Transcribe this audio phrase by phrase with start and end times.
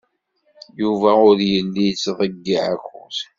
[0.81, 3.17] Yuba ur yelli yettḍeyyiɛ akud.